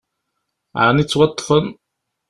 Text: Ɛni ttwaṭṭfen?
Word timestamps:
Ɛni 0.85 1.03
ttwaṭṭfen? 1.05 1.65